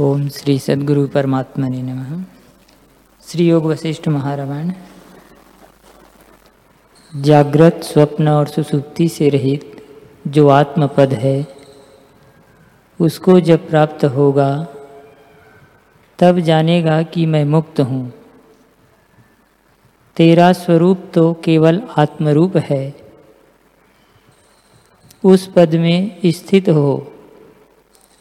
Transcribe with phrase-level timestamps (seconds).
[0.00, 2.24] ओम श्री सदगुरु परमात्मा ने नम।
[3.26, 4.72] श्री योग वशिष्ठ महारामायण।
[7.16, 9.86] जागृत स्वप्न और सुसुप्ति से रहित
[10.26, 11.46] जो आत्मपद है,
[13.00, 14.66] उसको जब प्राप्त होगा,
[16.18, 18.12] तब जानेगा कि मैं मुक्त हूँ।
[20.16, 22.94] तेरा स्वरूप तो केवल आत्मरूप है।
[25.24, 27.12] उस पद में स्थित हो,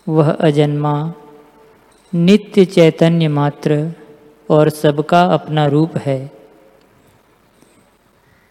[0.10, 1.14] वह अजन्मा
[2.16, 3.94] नित्य चैतन्य मात्र
[4.50, 6.32] और सबका अपना रूप है।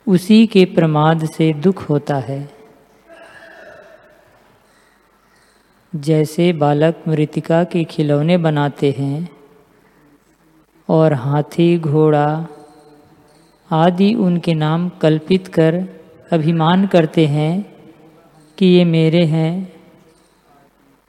[0.08, 2.50] उसी के प्रमाद से दुख होता है।
[5.96, 9.28] जैसे बालक मृतिका के खिलौने बनाते हैं
[10.88, 12.46] और हाथी, घोड़ा
[13.70, 15.84] आदि उनके नाम कल्पित कर
[16.32, 17.76] अभिमान करते हैं
[18.58, 19.71] कि ये मेरे हैं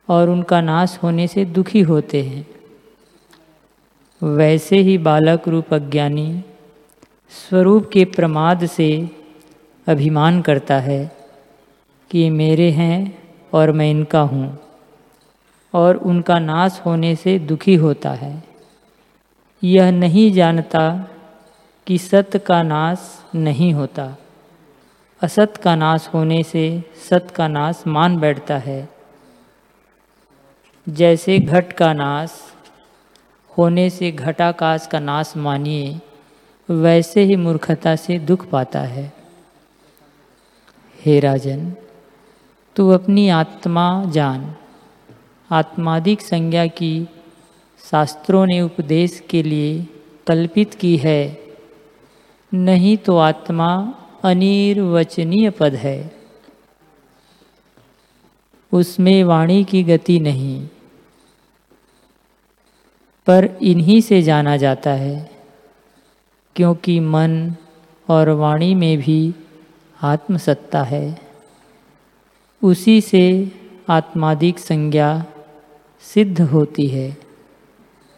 [0.10, 2.48] और उनका नाश होने से दुखी होते हैं।
[4.24, 6.44] वैसे ही बालक रूप अज्ञानी
[7.30, 9.10] स्वरूप के प्रमाद से
[9.88, 11.12] अभिमान करता है
[12.12, 13.24] कि मेरे हैं
[13.54, 14.60] और मैं इनका हूँ
[15.74, 18.44] और उनका नाश होने से दुखी होता है।
[19.64, 21.10] यह नहीं जानता
[21.88, 24.18] कि सत्य का नाश नहीं होता।
[25.22, 28.93] असत का नाश होने से सत का नाश मान बैठता है।
[30.90, 32.42] जैसे घट का नाश,
[33.58, 36.02] होने से घटाकाश का नाश मानिए,
[36.70, 39.14] वैसे ही मूर्खता से दुख पाता है।
[41.06, 41.74] हे राजन,
[42.76, 44.56] तू अपनी आत्मा जान।
[45.52, 47.08] आत्मादिक संज्ञा की
[47.92, 49.88] शास्त्रों ने उपदेश के लिए
[50.28, 51.44] कल्पित की है।
[52.54, 56.23] नहीं तो आत्मा अनिर्वचनीय पद है।
[58.74, 60.68] उसमें वाणी की गति नहीं।
[63.28, 65.32] पर इन्हीं से जाना जाता है,
[66.56, 67.56] क्योंकि मन
[68.10, 69.36] और वाणी में भी
[70.02, 71.22] आत्मसत्ता है।
[72.64, 73.52] उसी से
[73.90, 75.26] आत्मादिक संज्ञा
[76.02, 77.18] सिद्ध होती है।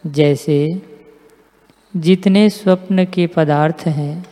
[0.06, 0.82] जैसे,
[1.96, 4.26] जितने स्वप्न के पदार्थ हैं,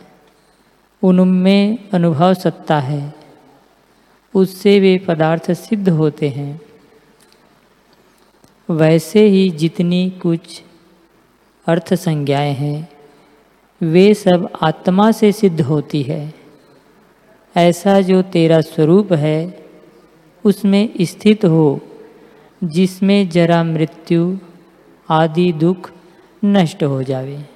[1.03, 3.14] उनमें अनुभव सत्ता है।
[4.35, 6.61] उससे वे पदार्थ सिद्ध होते हैं।
[8.69, 10.63] वैसे ही जितनी कुछ
[11.67, 12.89] अर्थ संज्ञाएँ हैं,
[13.81, 16.33] वे सब आत्मा से सिद्ध होती है।
[17.57, 19.65] ऐसा जो तेरा स्वरूप है,
[20.45, 21.81] उसमें स्थित हो,
[22.63, 24.37] जिसमें जरा मृत्यु
[25.09, 25.91] आदि दुख
[26.45, 27.54] नष्ट हो जावे।